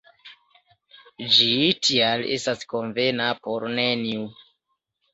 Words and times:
Ĝi, 1.35 1.51
tial, 1.89 2.25
estas 2.39 2.67
konvena 2.75 3.31
por 3.47 3.71
neniu. 3.79 4.29